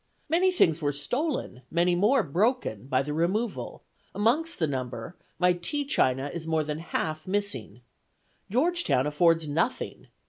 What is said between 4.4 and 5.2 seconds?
the number,